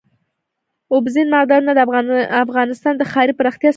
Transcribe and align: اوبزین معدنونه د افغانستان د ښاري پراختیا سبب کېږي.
اوبزین 0.93 1.27
معدنونه 1.33 1.73
د 1.75 1.79
افغانستان 2.45 2.93
د 2.97 3.03
ښاري 3.11 3.33
پراختیا 3.39 3.59
سبب 3.59 3.59
کېږي. 3.63 3.69